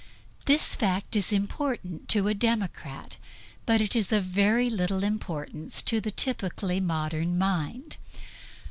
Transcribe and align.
This 0.45 0.73
fact 0.73 1.15
is 1.15 1.31
important 1.31 2.09
to 2.09 2.27
a 2.27 2.33
democrat; 2.33 3.17
but 3.67 3.81
it 3.81 3.95
is 3.95 4.11
of 4.11 4.23
very 4.23 4.67
little 4.67 5.03
importance 5.03 5.79
to 5.83 6.01
the 6.01 6.09
typically 6.09 6.79
modern 6.79 7.37
mind. 7.37 7.97